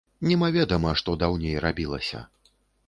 Немаведама 0.29 0.95
што 1.03 1.15
даўней 1.25 1.55
рабілася. 1.67 2.25